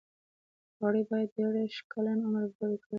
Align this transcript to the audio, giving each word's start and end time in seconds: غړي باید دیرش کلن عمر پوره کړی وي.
غړي 0.79 1.03
باید 1.09 1.29
دیرش 1.35 1.75
کلن 1.91 2.19
عمر 2.27 2.45
پوره 2.57 2.75
کړی 2.77 2.79
وي. 2.79 2.87